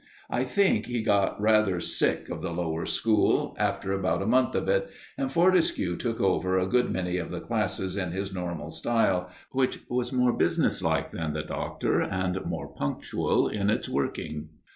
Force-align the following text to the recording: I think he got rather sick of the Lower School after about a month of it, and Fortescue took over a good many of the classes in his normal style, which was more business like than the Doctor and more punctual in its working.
I 0.31 0.45
think 0.45 0.87
he 0.87 1.03
got 1.03 1.39
rather 1.39 1.79
sick 1.79 2.27
of 2.29 2.41
the 2.41 2.51
Lower 2.51 2.87
School 2.87 3.55
after 3.59 3.91
about 3.91 4.23
a 4.23 4.25
month 4.25 4.55
of 4.55 4.67
it, 4.67 4.89
and 5.15 5.31
Fortescue 5.31 5.95
took 5.95 6.19
over 6.19 6.57
a 6.57 6.65
good 6.65 6.89
many 6.91 7.17
of 7.17 7.29
the 7.29 7.39
classes 7.39 7.95
in 7.97 8.11
his 8.11 8.33
normal 8.33 8.71
style, 8.71 9.29
which 9.51 9.81
was 9.89 10.11
more 10.11 10.33
business 10.33 10.81
like 10.81 11.11
than 11.11 11.33
the 11.33 11.43
Doctor 11.43 12.01
and 12.01 12.43
more 12.47 12.69
punctual 12.73 13.47
in 13.47 13.69
its 13.69 13.87
working. 13.87 14.49